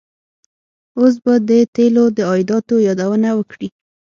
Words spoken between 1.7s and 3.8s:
تیلو د عایداتو یادونه وکړي.